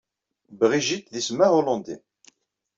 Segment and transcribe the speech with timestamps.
[0.59, 1.97] Brigitte d isem ahulandi.